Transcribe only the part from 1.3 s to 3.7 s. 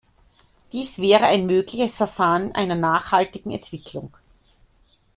mögliches Verfahren einer nachhaltigen